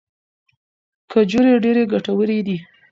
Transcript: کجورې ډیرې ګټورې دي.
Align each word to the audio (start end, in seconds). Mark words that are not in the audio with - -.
کجورې 1.11 1.53
ډیرې 1.63 1.83
ګټورې 1.93 2.39
دي. 2.47 2.57